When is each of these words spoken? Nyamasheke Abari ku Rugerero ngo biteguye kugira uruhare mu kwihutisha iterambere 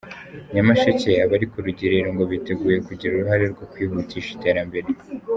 Nyamasheke 0.53 1.11
Abari 1.25 1.45
ku 1.51 1.57
Rugerero 1.65 2.09
ngo 2.15 2.23
biteguye 2.31 2.77
kugira 2.87 3.11
uruhare 3.13 3.45
mu 3.57 3.65
kwihutisha 3.71 4.29
iterambere 4.37 4.87